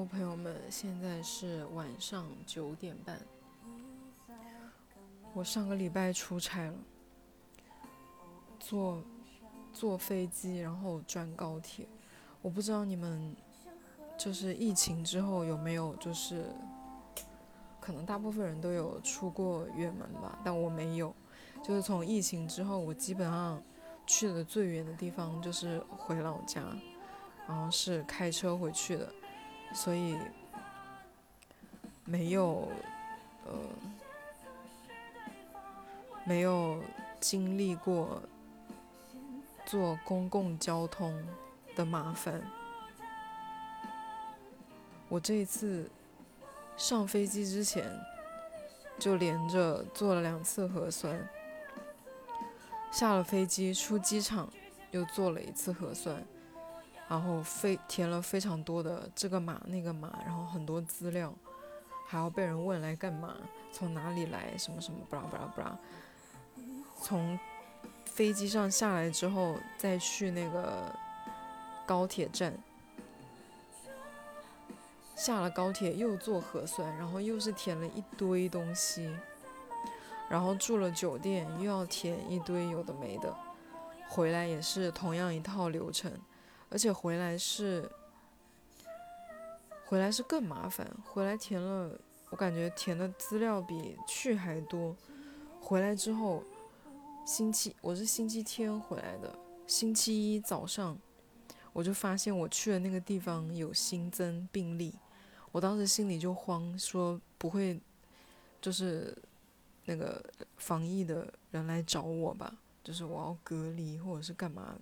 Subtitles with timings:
[0.00, 3.20] 朋友们，现在是晚上九点半。
[5.34, 6.74] 我上个礼拜出差了，
[8.58, 9.02] 坐
[9.72, 11.86] 坐飞机，然后转高铁。
[12.40, 13.36] 我不知道你们
[14.18, 16.46] 就是疫情之后有没有，就是
[17.80, 21.14] 可能大部分人都有出过远门吧，但我没有。
[21.62, 23.62] 就是从疫情之后，我基本上
[24.06, 26.62] 去的最远的地方就是回老家，
[27.46, 29.12] 然后是开车回去的。
[29.74, 30.18] 所以
[32.04, 32.68] 没有，
[33.46, 33.52] 呃，
[36.24, 36.82] 没有
[37.18, 38.22] 经历过
[39.64, 41.24] 坐公共交通
[41.74, 42.42] 的麻烦。
[45.08, 45.90] 我这一次
[46.76, 47.84] 上飞机之前
[48.98, 51.28] 就连着做了两次核酸，
[52.90, 54.52] 下了飞机出机场
[54.90, 56.24] 又做了一次核酸。
[57.12, 61.30] 然后非填了非常多的这个码那个码，然后很多资料，
[62.08, 63.36] 还要被人问来干嘛，
[63.70, 65.78] 从哪里来，什么什么，布拉布拉布拉。
[67.02, 67.38] 从
[68.06, 70.90] 飞机上下来之后，再去那个
[71.84, 72.56] 高铁站，
[75.14, 79.14] 下了高铁又做核酸，然后又是填了一堆东西，
[80.30, 83.36] 然后住了酒店又要填一堆有的没的，
[84.08, 86.10] 回来也是同样一套流程。
[86.72, 87.86] 而且回来是，
[89.84, 90.90] 回来是更麻烦。
[91.04, 94.96] 回来填了，我感觉填的资料比去还多。
[95.60, 96.42] 回来之后，
[97.26, 100.98] 星期我是星期天回来的，星期一早上
[101.74, 104.94] 我就发现我去的那个地方有新增病例，
[105.50, 107.78] 我当时心里就慌，说不会
[108.62, 109.14] 就是
[109.84, 110.24] 那个
[110.56, 112.56] 防疫的人来找我吧？
[112.82, 114.74] 就是我要隔离或者是干嘛？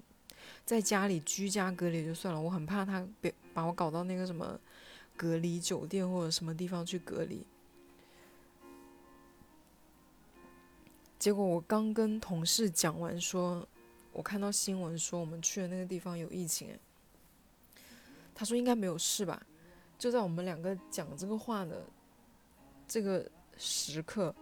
[0.64, 4.58] 在家里居家隔离就算了，我很怕他别把我搞到那个什么
[5.16, 7.46] 隔离酒店或者什么地方去隔离。
[11.18, 13.66] 结果我刚跟同事讲完，说
[14.12, 16.78] 我看到新闻说我们去的那个地方有疫情，
[18.34, 19.42] 他说应该没有事吧？
[19.98, 21.84] 就在我们两个讲这个话的
[22.88, 24.34] 这个时刻，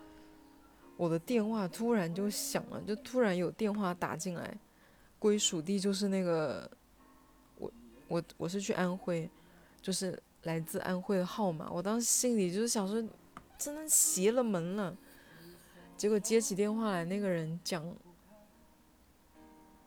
[0.97, 4.57] 我的电话突然就响了，就突然有电话打进来。
[5.19, 6.71] 归属地就是那个，
[7.57, 7.71] 我
[8.09, 9.29] 我我是去安徽，
[9.83, 11.69] 就是来自安徽的号码。
[11.71, 13.03] 我当时心里就是想说，
[13.59, 14.97] 真的邪了门了。
[15.97, 17.85] 结果接起电话来，那个人讲，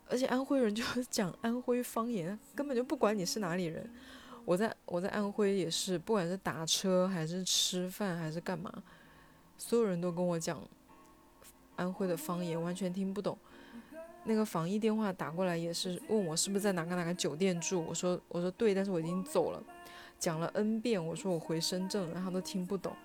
[0.10, 3.90] 而且安徽人就 讲安徽方言，根本就不管你是哪里人。
[4.44, 8.84] 我在我在安徽也是，不管是打车还是吃饭还是干嘛，
[9.58, 10.62] 所有人都跟我讲
[11.78, 13.38] 安徽的方言，完全听不懂。
[14.24, 19.62] 那个防疫电话打过来也是问我是不是在哪个哪个酒店住，我说我说对，但是我已经走了，
[20.20, 22.96] 讲了 N 遍，我说我回深圳了，他都听不懂，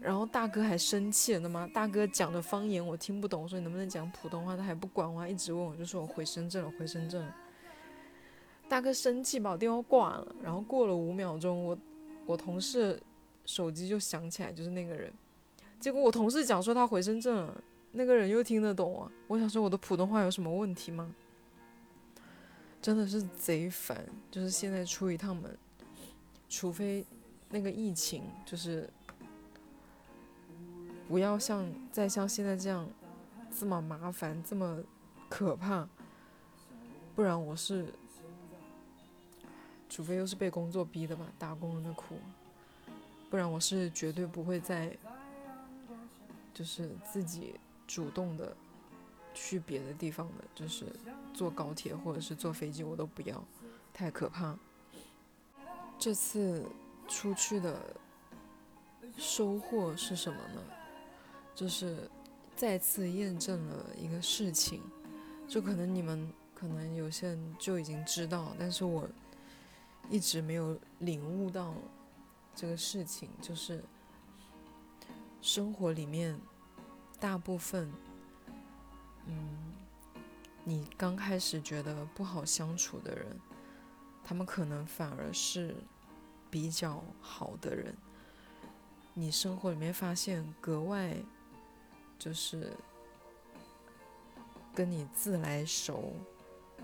[0.00, 7.24] 然后大哥还生气了，的嘛，大哥讲的方言我听不懂，我说你能不能讲普通话，他还不管我，一直问我，就说我回深圳了，回深圳，
[8.68, 11.78] 大哥生气把我电话挂了，然后过了五秒钟，我
[12.26, 13.00] 我同事
[13.44, 15.12] 手机就响起来，就是那个人，
[15.78, 17.62] 结果我同事讲说他回深圳了。
[17.92, 19.10] 那个人又听得懂啊？
[19.26, 21.14] 我想说我的普通话有什么问题吗？
[22.80, 25.58] 真的是贼烦，就是现在出一趟门，
[26.48, 27.04] 除非
[27.50, 28.88] 那个疫情就是
[31.08, 32.88] 不要像再像现在这样
[33.50, 34.80] 这么麻烦这么
[35.28, 35.88] 可怕，
[37.16, 37.92] 不然我是，
[39.88, 42.14] 除非又是被工作逼的吧，打工人的苦，
[43.28, 44.96] 不然我是绝对不会再
[46.54, 47.58] 就是自己。
[47.88, 48.54] 主动的
[49.34, 50.84] 去别的地方的，就是
[51.32, 53.42] 坐高铁或者是坐飞机，我都不要，
[53.94, 54.56] 太可怕。
[55.98, 56.64] 这次
[57.08, 57.96] 出去的
[59.16, 60.62] 收获是什么呢？
[61.54, 62.08] 就是
[62.54, 64.82] 再次验证了一个事情，
[65.48, 69.08] 就可能你们可能有些人就已经知道，但是我
[70.10, 71.74] 一直没有领悟到
[72.54, 73.82] 这个事情，就是
[75.40, 76.38] 生活里面。
[77.20, 77.90] 大部分，
[79.26, 79.74] 嗯，
[80.64, 83.26] 你刚开始觉得不好相处的人，
[84.22, 85.74] 他们可能反而是
[86.50, 87.94] 比较好的人。
[89.14, 91.16] 你生活里面发现格外
[92.18, 92.72] 就是
[94.72, 96.12] 跟你自来熟，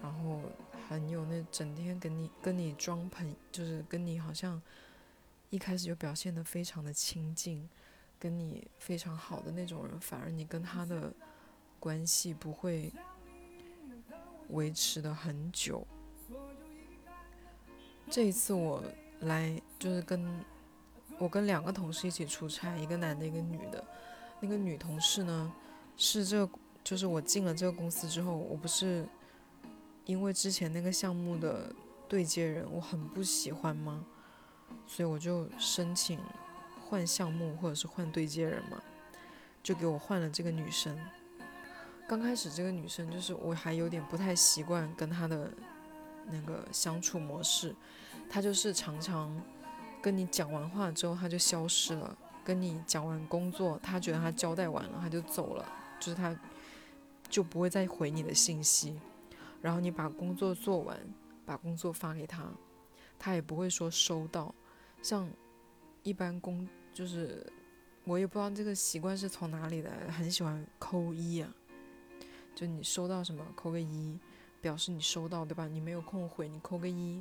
[0.02, 0.42] 然后
[0.88, 4.60] 很有那整天跟你跟你装朋，就是跟你好像
[5.50, 7.68] 一开始就表现的非常的亲近。
[8.24, 11.12] 跟你非常好的那种人，反而你跟他的
[11.78, 12.90] 关系不会
[14.48, 15.86] 维持的很久。
[18.08, 18.82] 这一次我
[19.20, 20.42] 来就是跟
[21.18, 23.84] 我跟两个同事一起出差，一个男的，一个女的。
[24.40, 25.52] 那个女同事呢，
[25.98, 26.48] 是这
[26.82, 29.06] 就是我进了这个公司之后，我不是
[30.06, 31.70] 因为之前那个项目的
[32.08, 34.02] 对接人我很不喜欢吗？
[34.86, 36.18] 所以我就申请
[36.84, 38.82] 换项目或者是换对接人嘛，
[39.62, 40.98] 就给我换了这个女生。
[42.06, 45.50] 刚开始这个女生就是我还有点不太习惯跟她的
[46.30, 47.74] 那个相处模式，
[48.28, 49.34] 她就是常常
[50.02, 55.66] 跟你讲完话之后她就消失了，跟你讲完工作，她觉得她交代完了她就走了，
[55.98, 56.38] 就是她
[57.30, 59.00] 就不会再回你的信息，
[59.62, 60.98] 然后你把工作做完，
[61.46, 62.44] 把工作发给她，
[63.18, 64.54] 她也不会说收到。
[65.00, 65.26] 像
[66.04, 67.44] 一般工就是
[68.04, 71.52] 我也不知道这个习惯是从哪里来，很喜欢扣一啊。
[72.54, 74.16] 就你收到什么扣个一，
[74.60, 75.66] 表示你收到，对吧？
[75.66, 77.20] 你没有空回，你扣个一。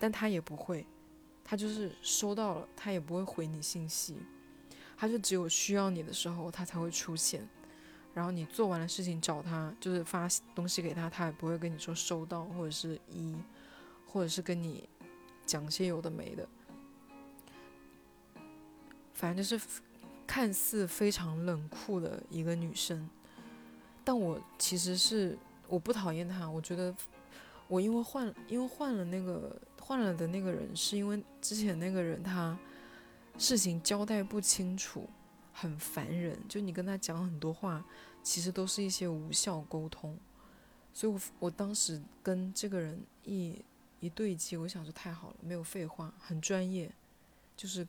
[0.00, 0.84] 但他也不会，
[1.44, 4.16] 他就是收到了，他也不会回你信息，
[4.96, 7.48] 他就只有需要你的时候他才会出现。
[8.12, 13.36] 然后你做完了事情找他，就是发东西给他，他也不会跟你说收到或者是一，
[14.06, 14.88] 或者是跟你
[15.46, 16.48] 讲些有的没的。
[19.12, 19.64] 反正就是
[20.26, 23.08] 看似非常冷酷的一个女生。
[24.04, 25.38] 但我其实是
[25.68, 26.94] 我不讨厌她，我觉得
[27.68, 32.58] 我因为换因为换了那个换了的那个人，是因为之前那个人他
[33.38, 35.08] 事情交代不清楚，
[35.52, 36.36] 很烦人。
[36.48, 37.84] 就你跟他讲很多话，
[38.22, 40.18] 其实都是一些无效沟通。
[40.92, 43.64] 所以我我当时跟这个人一
[44.00, 46.92] 一对接，我想说太好了，没有废话，很专业，
[47.56, 47.86] 就是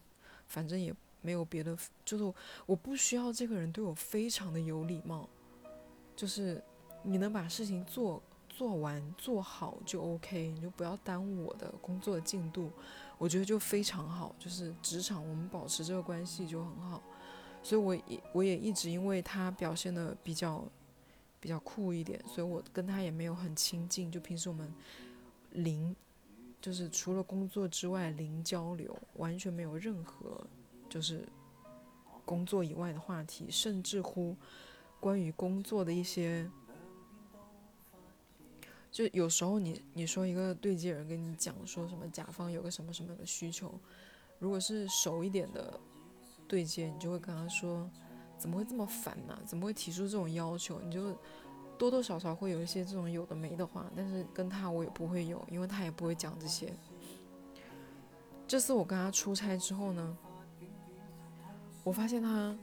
[0.47, 0.93] 反正也
[1.23, 1.75] 没有别的，
[2.05, 2.33] 就是
[2.67, 5.27] 我不需要这个人对我非常的有礼貌。
[6.15, 6.63] 就是
[7.01, 12.71] 你能把事情做做完做好就 OK，你就不要耽误我的工作进度，
[13.17, 14.35] 我觉得就非常好。
[14.37, 17.01] 就是职场我们保持这个关系就很好，
[17.63, 20.63] 所以我也我也一直因为他表现的比较
[21.39, 24.71] 比较酷一点，所以我跟他也没有很亲近，就平时我们
[25.49, 25.95] 零
[26.61, 30.45] 就是除了工作之外零交流，完全没有任何
[30.93, 31.27] 就是
[32.25, 34.35] 工作以外的话题，甚至乎。
[34.99, 36.49] 关于工作的一些，
[38.89, 43.69] 就有时候你你说一个对接人跟你讲说什么甲方有个什么什么的需求，
[44.39, 45.77] 如果是熟一点的
[46.47, 47.85] 对接，你就会跟他说，
[48.37, 49.37] 怎么会这么烦呢？
[49.45, 50.79] 怎么会提出这种要求？
[50.79, 51.13] 你就
[51.77, 56.73] 多多少少会有一些这种有的没的话，但是跟他我也不会有，因为他也不会讲这些。
[58.47, 60.17] 这次我跟他出差之后呢，
[61.83, 62.55] 我发现他。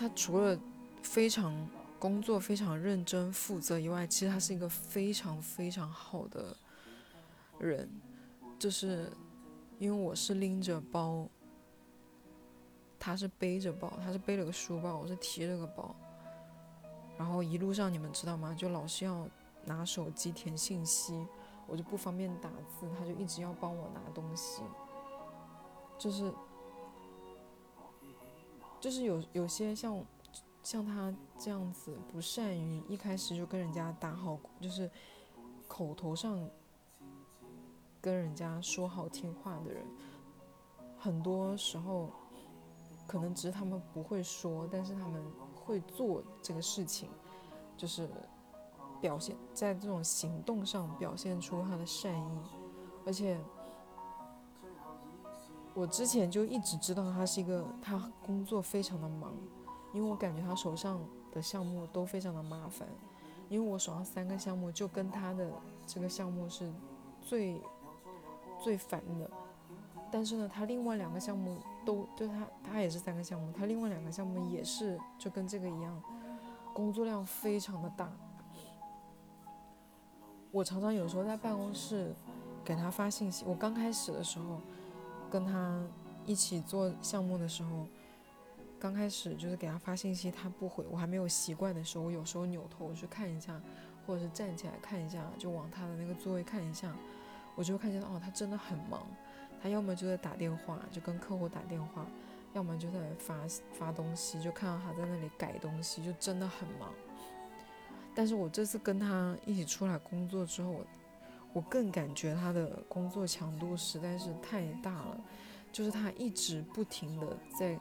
[0.00, 0.56] 他除了
[1.02, 1.68] 非常
[1.98, 6.56] 工作非常认真负责以外，其实他是一个非常非常好的
[7.58, 7.90] 人。
[8.60, 9.10] 就是
[9.80, 11.26] 因为我是拎着包，
[12.96, 15.92] 他是背着包，他是背了个书包，我是提了个包。
[17.18, 18.54] 然后一路上你们知道吗？
[18.56, 19.26] 就老是要
[19.64, 21.26] 拿手机填信息，
[21.66, 24.62] 我就不方便打字，他就一直要帮我拿东西，
[25.98, 26.32] 就是。
[28.80, 30.04] 就是有有些像
[30.62, 34.90] 像他这样子不善于一开始就跟人家打好，就是
[35.66, 36.48] 口头上
[38.00, 39.84] 跟人家说好听话的人，
[40.98, 42.10] 很多时候
[43.06, 45.24] 可能只是他们不会说，但是他们
[45.54, 47.08] 会做这个事情，
[47.76, 48.08] 就是
[49.00, 52.40] 表现在这种行动上表现出他的善意，
[53.04, 53.38] 而且。
[55.78, 59.32] 我之前就一直知道他是一个，他工作非常的忙，
[59.92, 62.88] 因为我感觉他手上的项目都非常的麻烦，
[63.48, 65.48] 因为我手上三个项目就跟他的
[65.86, 66.68] 这个项目是
[67.22, 67.62] 最
[68.60, 69.30] 最烦的，
[70.10, 71.56] 但是呢，他另外两个项目
[71.86, 76.02] 都对他，他也是三个项目，他另外两个项目也是就跟这个一样，
[76.74, 78.10] 工作量非常的大。
[80.50, 82.12] 我常常有时候在办公室
[82.64, 84.60] 给他发信息，我刚开始的时候。
[85.30, 85.82] 跟他
[86.26, 87.86] 一起做项目的时候，
[88.78, 93.60] 刚开始就是给他发信息，他不回，我还没有习惯的时候，我有时候扭头去看一下，
[94.06, 96.94] 或者是站起来看一下，就往他的那个座位看一下，
[97.54, 99.06] 我就看见哦，他真的很忙，
[99.62, 102.06] 他要么就在打电话，就跟客户打电话，
[102.54, 103.34] 要么就在发
[103.72, 106.92] 发东西，就看到他在那里改东西，就真的很忙。
[108.14, 110.84] 但是我这次跟他一起出来工作之后，我
[111.52, 115.20] 我更感觉他的工作强度实在是太大了，
[115.72, 117.78] 就是他一直不停的在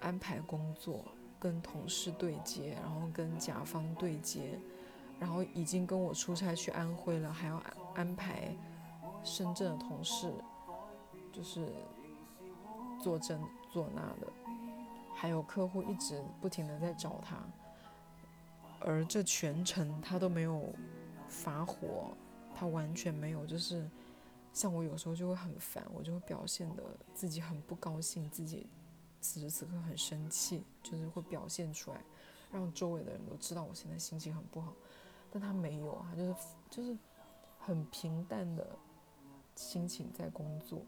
[0.00, 1.04] 安排工作，
[1.38, 4.58] 跟同事对接，然后跟甲方对接，
[5.18, 8.54] 然后已经跟我出差去安徽了，还要安安排
[9.24, 10.32] 深圳的同事
[11.32, 11.68] 就是
[13.02, 13.38] 做这
[13.72, 14.32] 做那的，
[15.14, 17.36] 还有客户一直不停的在找他，
[18.80, 20.72] 而这全程他都没有
[21.28, 22.16] 发火，
[22.58, 23.86] 他完全没有，就是
[24.50, 26.82] 像我有时候就会很烦，我就会表现的
[27.12, 28.66] 自己很不高兴，自己
[29.20, 32.00] 此时此刻很生气，就是会表现出来，
[32.50, 34.72] 让周围的人都知道我现在心情很不好。
[35.30, 36.34] 但他没有啊，就是
[36.70, 36.96] 就是
[37.58, 38.66] 很平淡的
[39.54, 40.80] 心情在工作，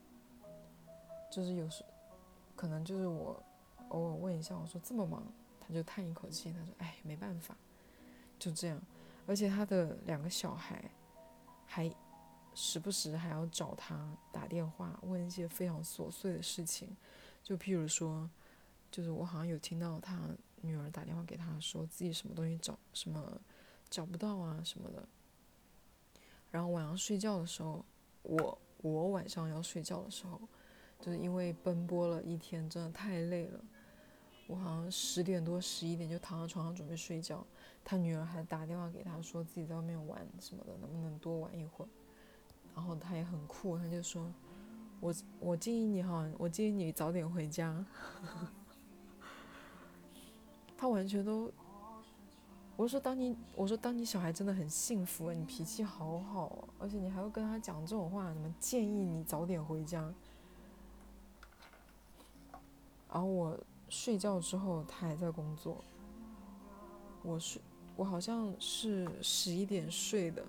[1.30, 1.84] 就是有时
[2.56, 3.42] 可能就是我
[3.90, 5.22] 偶尔问一下，我说这么忙，
[5.60, 7.54] 他就叹一口气，他说哎没办法，
[8.38, 8.80] 就这样。
[9.26, 10.90] 而且他的两个小孩
[11.68, 11.88] 还
[12.52, 16.96] 时不时还要找他打电话问一些非常琐碎的事情，
[17.44, 18.28] 就譬如说，
[18.90, 20.18] 就是我好像有听到他
[20.62, 23.40] 女儿打电话给他说自己什么东西找什么。
[23.90, 25.08] 找不到啊什么的，
[26.50, 27.82] 然后晚上睡觉的时候，
[28.22, 30.38] 我我晚上要睡觉的时候，
[31.00, 33.64] 就是因为奔波了一天，真的太累了，
[34.48, 37.46] 我好像十点多十一点就躺在床上准备睡觉，
[37.84, 41.88] 他女儿还打电话给他说自己在外面玩什么的，能不能多玩一会儿，
[42.74, 44.26] 然后他也很酷，他就说，
[44.98, 47.84] 我我建议你哈，我建议你早点回家，
[50.76, 51.52] 他完全都。
[52.76, 60.00] 我说：“当你我说当你小孩真的很幸福啊，你脾气好好，而且你还会跟他讲这种话，什么建议你早点回家。
[63.08, 65.84] 然后我睡觉之后，他还在工作。
[67.22, 67.60] 我睡，
[67.96, 70.44] 我好像是十一点睡的，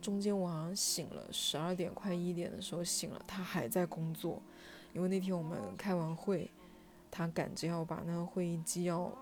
[0.00, 4.42] 中间我好像醒了，十二点快一点的时候醒了，他还在工作。
[4.92, 6.50] 因为那天我们开完会，
[7.10, 9.12] 他赶着要把那个会议纪要。”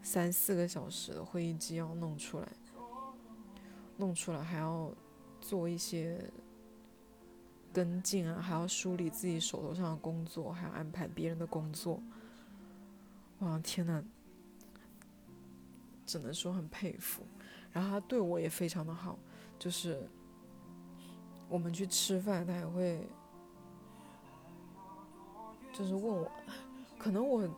[0.00, 2.48] 三四个小时的会议纪要弄出来，
[3.96, 4.90] 弄出来还要
[5.40, 6.24] 做一些
[7.72, 12.00] 跟进啊，还要梳理自己手头上的工作，还要安排别人的工作。
[13.40, 14.02] 哇，天呐，
[16.06, 17.22] 只能说很佩服。
[17.72, 19.18] 然后他对我也非常的好，
[19.58, 20.08] 就是
[21.48, 23.06] 我们去吃饭，他也会
[25.72, 26.30] 就是问我，
[26.98, 27.48] 可能我。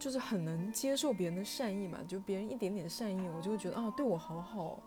[0.00, 4.82] 就是很能接受别人的善意嘛，就别人一点点善意，我就会觉得啊，对我好好。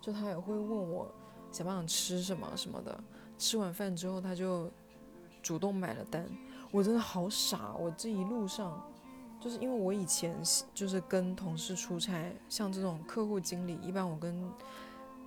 [0.00, 1.14] 就他也会问我
[1.52, 2.98] 想不想吃什么什么的。
[3.36, 4.70] 吃完饭之后，他就
[5.42, 6.26] 主动买了单。
[6.70, 8.82] 我真的好傻，我这一路上，
[9.46, 10.36] 就是因为我以前
[10.74, 14.50] 就是跟同事出差，像这种客户经理，一般我跟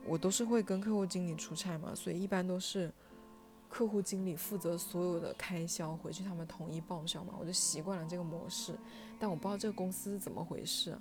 [0.06, 2.92] 我都是会跟客户经理出差嘛，所以一般都是。
[3.70, 8.74] 客户经理负责所有的开销，回去他们统一报销嘛，我就习惯了这个模式。
[9.20, 10.98] 但我不知道这个公司怎么回事，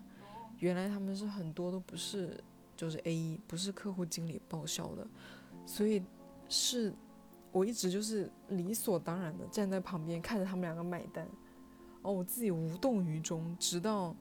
[0.59, 2.39] 原来他们是很多都不是，
[2.77, 5.07] 就是 A 一不是客户经理报销的，
[5.65, 6.03] 所以
[6.51, 6.93] 是
[7.53, 11.27] 我一直就是理所当然的站在旁边看着他们两个买单，
[12.09, 14.17] 哦，我自己无动于衷，直到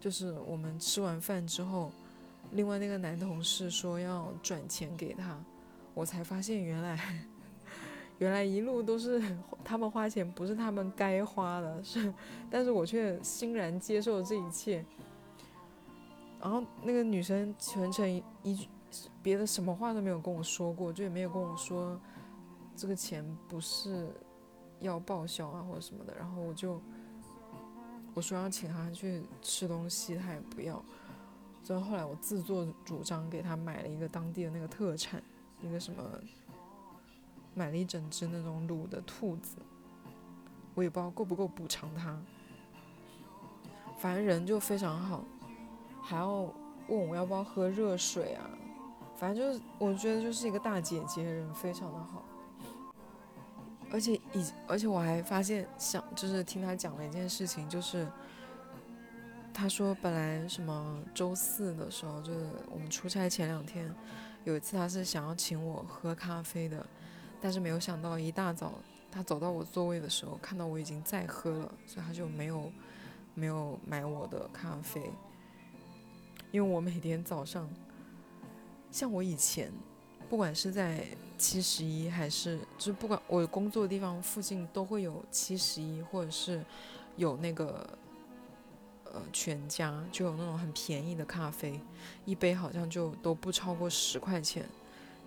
[0.00, 1.92] 就是我们吃完饭之后，
[2.52, 5.38] 另外那个男同事说要转钱给他，
[5.92, 6.98] 我才发现原来。
[8.18, 9.22] 原来一路都是
[9.62, 12.10] 他们花钱，不是他们该花的，是，
[12.50, 14.82] 但是我却欣然接受这一切。
[16.40, 18.66] 然后那个女生全程一句
[19.22, 22.00] 别的什么话都没有跟我说过，就也没有跟我说
[22.74, 24.08] 这个钱不是
[24.80, 26.14] 要报销啊或者什么的。
[26.18, 26.80] 然后我就
[28.16, 30.82] 我说要请他去吃东西，他也不要。
[31.62, 35.22] 最后后来我自作主张给他买了一个当地的那个特产，
[35.60, 36.02] 一个什么。
[37.54, 39.56] 买了一整只那种卤的兔子，
[40.74, 42.14] 我也不知道够不够补偿他。
[43.96, 45.24] 反正人就非常好，
[46.02, 46.42] 还要
[46.88, 48.50] 问我要不要喝热水啊。
[49.16, 52.22] 反正就是我觉得就是一个大姐姐，人非常的好。
[53.92, 58.06] 而且以而且我还发现，想就是听他讲了一件事情，就是
[59.54, 63.94] 他说本来什么周四的时候，就是我们出差前两天，
[64.44, 66.84] 有一次他是想要请我喝咖啡的。
[67.40, 68.72] 但是没有想到，一大早
[69.12, 72.72] 他走到我座位的时候，看到我已经在喝了，所以他就没有
[73.34, 75.02] 没有买我的咖啡。
[76.50, 77.68] 因为我每天早上，
[78.90, 79.70] 像我以前，
[80.28, 81.04] 不管是在
[81.38, 86.64] 七十一还是就不管我工作的地方附近都会有七十一，或者是
[87.16, 87.98] 有那个
[89.04, 91.80] 呃全家，就有那种很便宜的咖啡，
[92.24, 94.68] 一杯好像就都不超过十块钱。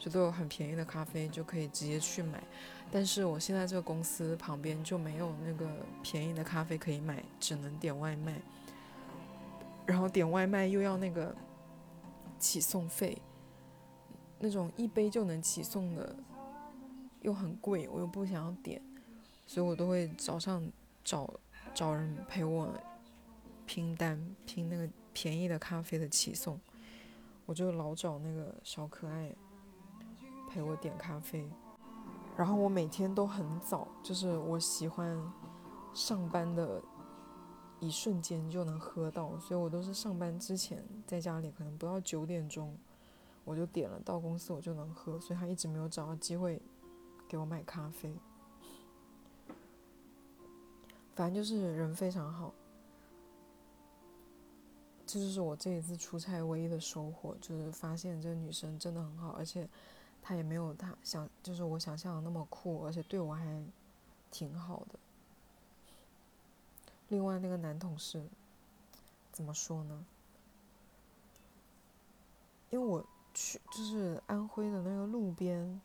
[0.01, 2.41] 就都有很便宜的咖啡，就可以直接去买。
[2.89, 5.67] 但是我现在这个公司旁边就没有那个
[6.01, 8.39] 便宜的咖啡可以买，只能点外卖。
[9.85, 11.35] 然后点外卖又要那个
[12.39, 13.21] 起送费，
[14.39, 16.15] 那种一杯就能起送的
[17.21, 18.81] 又很贵，我又不想要点，
[19.45, 20.65] 所以我都会早上
[21.03, 21.31] 找
[21.73, 22.73] 找人陪我
[23.65, 26.59] 拼单，拼那个便宜的咖啡的起送。
[27.45, 29.33] 我就老找那个小可爱
[30.49, 31.49] 陪我点咖啡，
[32.37, 35.19] 然后我每天都很早，就是我喜欢
[35.93, 36.81] 上班的
[37.79, 42.77] 一瞬间就能喝到，所以我都是上班之前在家里，可能不到九点钟
[43.49, 46.61] 我就点了，到公司我就能喝，所以他一直没有找到机会
[47.27, 48.13] 给我买咖啡。
[51.15, 52.53] 反正就是人非常好。
[55.07, 59.67] 这就是我这一次出差唯一的收获，就是发现这个女生真的很好，而且
[60.21, 63.65] 她也没有她想，就是我想象的那么酷，而且对我还
[64.29, 64.99] 挺好的。
[67.07, 68.23] 另外那个男同事
[69.31, 70.05] 怎么说呢？
[72.69, 73.03] 因为我
[73.71, 75.79] 就是安徽的那个路边，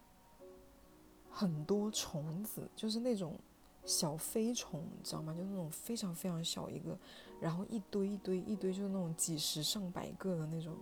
[1.31, 3.39] 很多虫子，就是那种。
[3.87, 5.35] 小飞虫，你知道吗？
[5.35, 6.97] 就那种非常非常小一个，
[7.39, 10.75] 然后一堆一堆一堆，就是那种几十上百个的那种，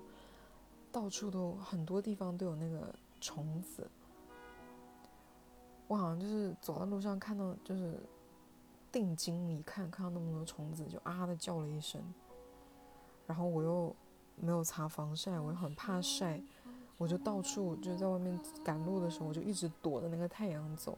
[0.93, 3.91] 到处都很多地方都有那个虫子。
[5.89, 7.99] 我好像就是走在路上看到，就是
[8.93, 12.01] 定睛一看，看到那么多虫子，就啊的叫了一声。
[13.27, 13.97] 然后我又
[14.37, 16.41] 没有擦防晒，我又很怕晒，
[17.03, 20.97] 我就到处就在外面赶路的时候，我就一直躲着那个太阳走。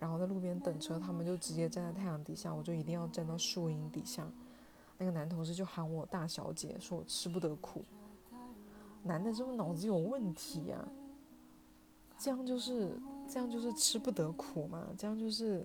[0.00, 4.26] 然后在路边等车，他们就直接站在太阳底下，我就一定要站到树荫底下。
[4.98, 7.84] 那个男同事就喊我大小姐，说我吃不得苦。
[9.04, 10.84] 男的是不是脑子有问题呀？
[12.18, 12.98] 这样就是
[13.28, 14.88] 这样就是吃不得苦嘛？
[14.98, 15.64] 这样就是，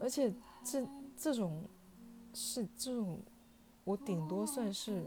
[0.00, 0.84] 而且这
[1.16, 1.62] 这种
[2.34, 3.20] 是这种，
[3.84, 5.04] 我顶多算是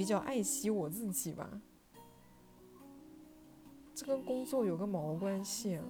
[0.00, 1.46] 比较爱惜我自己吧。
[3.94, 5.84] 这跟工作有个毛关系啊！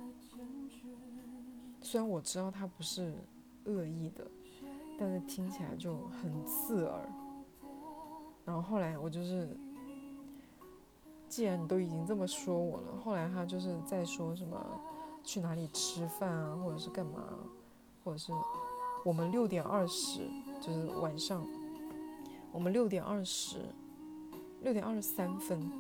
[1.80, 3.14] 虽然我知道他不是
[3.66, 4.26] 恶意的，
[4.98, 7.08] 但是听起来就很刺耳。
[8.44, 9.56] 然后后来我就是，
[11.28, 14.60] 既然你都已经这么说我了，后来他就是在说什么
[15.22, 17.22] 去哪里吃饭啊，或者是干嘛，
[18.02, 18.32] 或者是
[19.04, 20.28] 我们六点二十，
[20.60, 21.46] 就是晚上，
[22.50, 23.58] 我们六点二十，
[24.62, 25.70] 六点二十三分。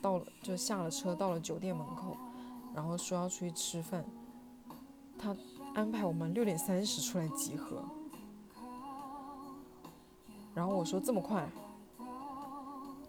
[0.00, 2.16] 到了就下了车，到了酒店门口，
[2.74, 4.04] 然后说要出去吃饭。
[5.16, 5.36] 他
[5.74, 7.84] 安排我们六点三十出来集合。
[10.52, 11.48] 然后我说这么快？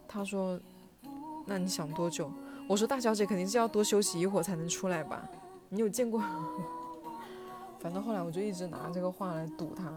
[0.07, 0.59] 他说，
[1.47, 2.29] 那你想多久？
[2.69, 5.27] 我说大小姐肯定是要多休息一会儿才能出来吧？
[5.69, 6.21] 你有见过？
[7.81, 9.91] 反正后来我就一直拿这个话来堵他，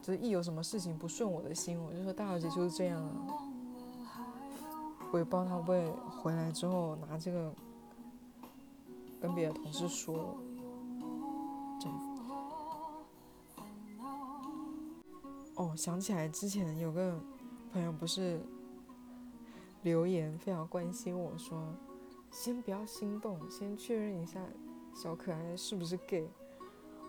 [0.00, 3.51] 就是一有什么事情不顺我的心，我就说大小姐就是这样啊。
[5.12, 5.90] 我也不知道他会不会
[6.22, 7.52] 回来之后拿这个
[9.20, 10.38] 跟别的同事说。
[15.54, 17.20] 哦，想起来之前有个
[17.70, 18.40] 朋友不是
[19.82, 21.62] 留言非常关心我说，
[22.30, 24.42] 先不要心动，先确认一下
[24.94, 26.26] 小可爱是不是 gay。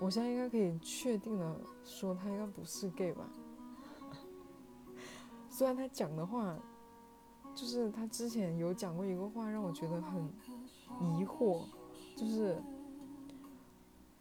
[0.01, 3.23] 我现在应该可以确定的说他应该不是 gay 吧？
[5.49, 6.59] 虽然他讲的话。
[7.55, 10.23] 就是他之前有讲过一个话，让我觉得很
[10.99, 11.61] 疑惑，
[12.15, 12.61] 就是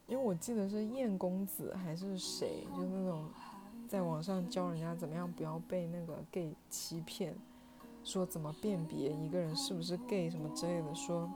[0.07, 3.25] 因为我记得是燕公子还是谁，就那种
[3.89, 7.35] 在网上教人家怎么样不要被那个 gay 欺骗，
[8.05, 11.31] 说怎么辨别一个人是不是 gay 什么之类的，说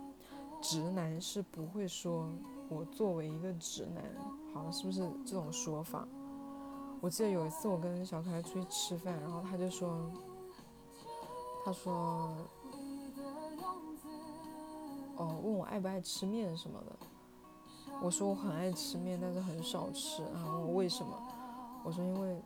[0.60, 2.30] 直男是不会说
[2.68, 4.04] 我作为一个直男，
[4.52, 6.06] 好像是不是这种说法？
[7.00, 10.10] 我记得有一次我跟小可爱出去吃饭，然后他就说。
[11.66, 12.30] 他说
[15.18, 16.92] ：“哦，问我爱不爱吃面什么的。
[18.00, 20.22] 我说我很爱吃面，但是很少吃。
[20.32, 21.20] 然后问我为什么？
[21.82, 22.40] 我说因为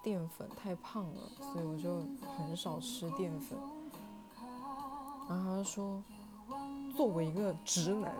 [0.00, 2.04] 淀粉太胖了，所以我就
[2.38, 3.58] 很少吃淀粉。
[5.28, 6.00] 然后他说，
[6.96, 8.14] 作为一个直男，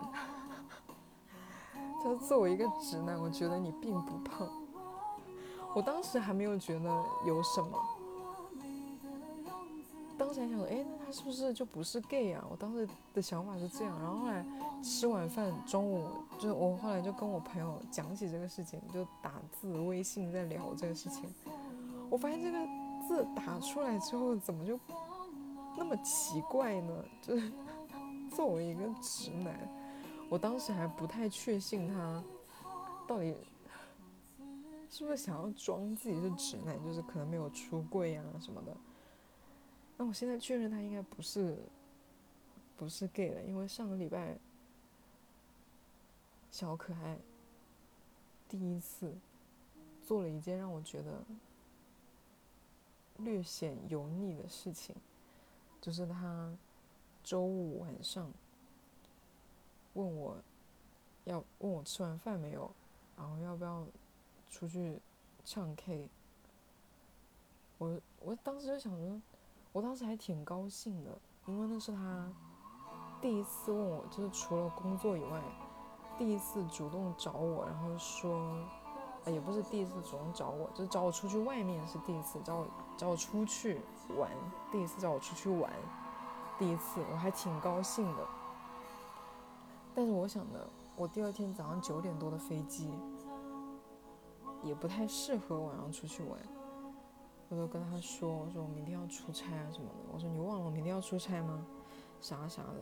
[1.71, 4.45] 他说作为一个直男，我觉得你并不胖。
[5.73, 6.89] 我当时还没有觉得
[7.25, 7.81] 有什么。”
[10.31, 12.41] 当时想说，哎，那他是不是就不是 gay 啊？
[12.49, 13.99] 我当时的想法是这样。
[13.99, 14.45] 然后后来
[14.81, 16.07] 吃完饭，中午
[16.39, 21.29] 就我后来就跟我朋友讲起这个事情，就打字微信在聊这个事情。
[22.09, 22.57] 我发现这个
[23.05, 24.79] 字打出来之后，怎么就
[25.77, 26.93] 那么奇怪呢？
[27.21, 27.51] 就是
[28.33, 29.53] 作为一个直男，
[30.29, 32.23] 我当时还不太确信他
[33.05, 33.35] 到底
[34.89, 38.73] 是不是想要装自己是直男，就是可能没有出柜啊什么的。
[40.01, 41.55] 那我现在确认他应该不是，
[42.75, 44.35] 不是 gay 了，因为上个礼拜
[46.49, 47.19] 小可爱
[48.49, 49.13] 第一次
[50.03, 51.23] 做了一件让我觉得
[53.17, 54.95] 略显油腻的事情，
[55.79, 56.51] 就是他
[57.23, 58.33] 周五晚上
[59.93, 60.35] 问我
[61.25, 62.73] 要问我吃完饭没有，
[63.15, 63.85] 然后要不要
[64.49, 64.99] 出去
[65.45, 66.09] 唱 K。
[67.77, 69.21] 我我当时就想着，
[69.73, 72.29] 我当时还挺高兴的，因为那是他
[73.21, 75.41] 第一次问我，就是除了工作以外，
[76.17, 78.53] 第一次主动找我，然后说，
[79.25, 83.79] 也不是第一次主动找我，就是找我出去外面是第一次，找我找我出去
[84.17, 84.29] 玩，
[84.71, 85.71] 第一次找我出去玩，
[86.59, 88.27] 第一次我还挺高兴的。
[89.95, 92.91] 但是我想的，我第二天早上九点多的飞机，
[94.63, 96.37] 也不太适合晚上出去玩。
[97.51, 99.95] 我就跟他说：“我说我明天要出差啊什么的。
[100.13, 101.65] 我说你忘了我明天要出差吗？
[102.21, 102.81] 啥啥的。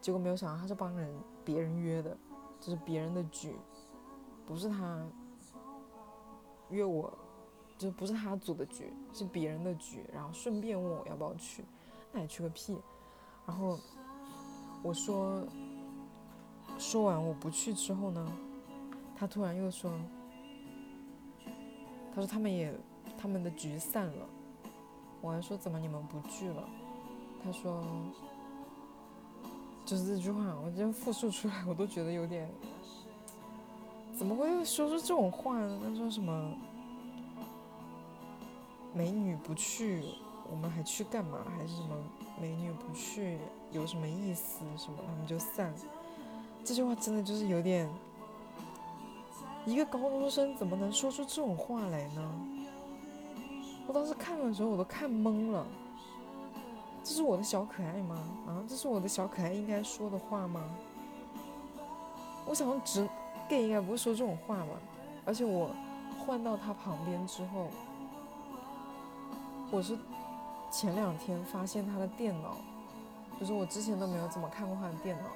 [0.00, 1.08] 结果没有想到他是帮人
[1.44, 2.18] 别人约的，
[2.58, 3.54] 就是别人的局，
[4.44, 5.06] 不是他
[6.70, 7.16] 约我，
[7.78, 10.04] 就不是他组的局，是别人的局。
[10.12, 11.64] 然后顺便问我要不要去，
[12.10, 12.76] 那你去个屁！
[13.46, 13.78] 然后
[14.82, 15.46] 我说
[16.76, 18.32] 说完我不去之后呢，
[19.14, 19.92] 他突然又说，
[22.12, 22.76] 他说他们也。”
[23.20, 24.26] 他们的局散了，
[25.20, 26.62] 我还说怎么你们不聚了？
[27.44, 27.84] 他说，
[29.84, 32.48] 就是这句话，我今天复述出来，我都觉得有点，
[34.16, 35.80] 怎么会说出这种话呢？
[35.82, 36.54] 他说什么，
[38.94, 40.04] 美女不去，
[40.50, 41.38] 我们还去干嘛？
[41.56, 41.96] 还是什么
[42.40, 43.38] 美女不去
[43.72, 44.64] 有什么意思？
[44.76, 45.78] 什么他们就散了？
[46.64, 47.88] 这句话真的就是有点，
[49.64, 52.47] 一个高中生怎么能说出这种话来呢？
[53.88, 55.66] 我当时看的时候，我都看懵了。
[57.02, 58.16] 这是我的小可爱吗？
[58.46, 60.62] 啊，这是我的小可爱应该说的话吗？
[62.44, 63.08] 我想，直
[63.48, 64.66] gay 应该不会说这种话吧？
[65.24, 65.70] 而且我
[66.18, 67.68] 换到他旁边之后，
[69.70, 69.96] 我是
[70.70, 72.58] 前两天发现他的电脑，
[73.40, 75.30] 就是我之前都没有怎么看过他的电脑，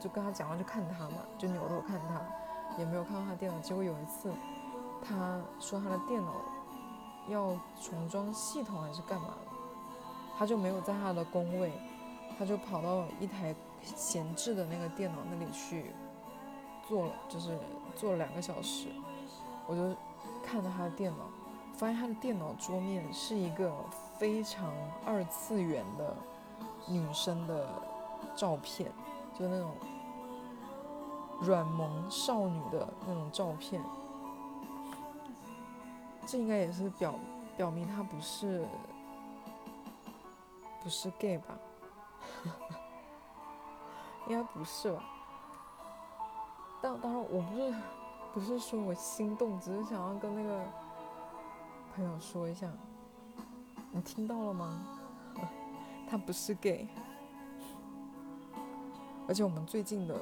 [0.00, 3.60] 就跟他讲话就看他嘛，就扭头看他，也没有看到他电脑。
[3.60, 4.32] 结果有一次，
[5.06, 6.32] 他说他的电脑。
[7.28, 9.34] 要重装系统还是干嘛
[10.38, 11.72] 他就没有在他的工位，
[12.38, 15.92] 他就跑到一台闲置的那个电脑那里去
[16.86, 17.58] 做了，就是
[17.96, 18.88] 做了两个小时。
[19.66, 19.94] 我就
[20.42, 21.24] 看着他的电脑，
[21.74, 23.72] 发现他的电脑桌面是一个
[24.16, 24.72] 非常
[25.04, 26.16] 二次元的
[26.86, 27.68] 女生的
[28.36, 28.90] 照片，
[29.38, 29.72] 就那种
[31.40, 33.82] 软萌少女的那种照片。
[36.30, 37.14] 这应该也是表
[37.56, 38.62] 表明他不是
[40.82, 41.58] 不是 gay 吧？
[44.28, 45.02] 应该不是吧？
[46.82, 47.74] 当当然我不是
[48.34, 50.62] 不是说我心动，只是想要跟那个
[51.96, 52.70] 朋友说一下，
[53.90, 54.86] 你听到了吗？
[56.10, 56.86] 他不是 gay，
[59.26, 60.14] 而且我们最近的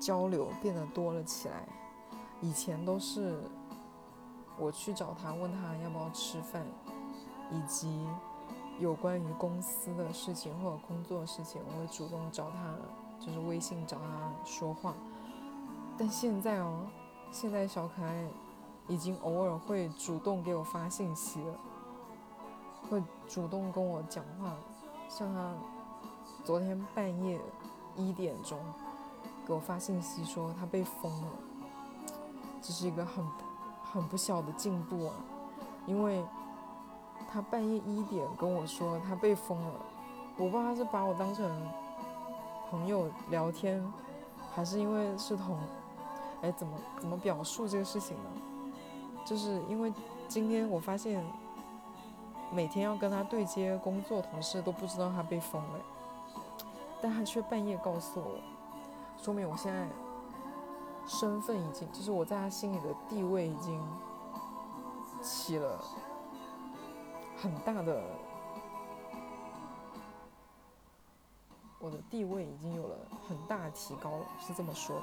[0.00, 1.68] 交流变得多了起来，
[2.40, 3.38] 以前都是。
[4.56, 6.64] 我去找他，问他要不要吃饭，
[7.50, 8.06] 以及
[8.78, 12.74] 有关于公司的事情或者工作的事情，我会主动找他，
[13.18, 14.94] 就是微信找他说话。
[15.98, 16.86] 但现在哦，
[17.32, 18.28] 现在小可爱
[18.86, 21.54] 已经偶尔会主动给我发信息了，
[22.88, 24.54] 会主动跟我讲话。
[25.08, 25.52] 像他
[26.44, 27.40] 昨天半夜
[27.96, 28.58] 一点钟
[29.46, 31.28] 给我发信息说他被封了，
[32.62, 33.24] 这是一个很。
[33.94, 35.14] 很不小的进步啊，
[35.86, 36.20] 因为
[37.30, 39.72] 他半夜一点跟我说他被封了，
[40.36, 41.48] 我不知道他是把我当成
[42.68, 43.80] 朋友聊天，
[44.52, 45.56] 还是因为是同，
[46.42, 48.30] 哎，怎么怎么表述这个事情呢？
[49.24, 49.92] 就是因为
[50.26, 51.24] 今天我发现
[52.50, 55.78] 每天要跟他对接工作，同事都不知道他被封了，
[57.00, 58.38] 但他却半夜告诉我，
[59.16, 59.86] 说明我现在。
[61.06, 63.80] 身份已经，就是我在他心里的地位已经
[65.22, 65.78] 起了
[67.36, 68.02] 很大的，
[71.78, 72.96] 我的地位已经有了
[73.28, 75.02] 很大提高了，是这么说的。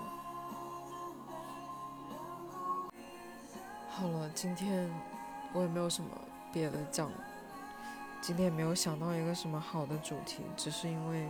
[3.90, 4.92] 好了，今天
[5.54, 6.10] 我也没有什么
[6.52, 7.12] 别的讲，
[8.22, 11.30] 今天也没有想到一个什么好的主题，只是因为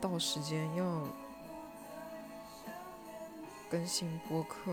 [0.00, 0.84] 到时间要。
[3.74, 4.70] 更新播客，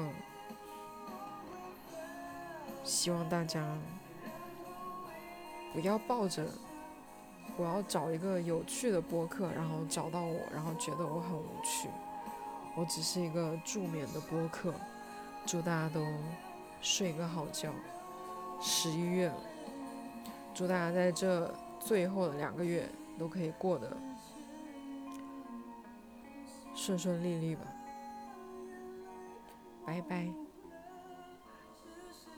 [2.83, 3.75] 希望大家
[5.73, 6.45] 不要抱着
[7.57, 11.89] 我要找一个有趣的播客，然后找到我，然后觉得我很无趣。
[12.75, 14.71] 我只是一个助眠的播客。
[15.47, 16.05] 祝大家都
[16.79, 17.73] 睡个好觉。
[18.61, 19.37] 十一月了，
[20.53, 22.87] 祝大家在这最后的两个月
[23.17, 23.97] 都可以过得
[26.75, 27.61] 顺顺利利吧。
[29.91, 30.40] 拜拜。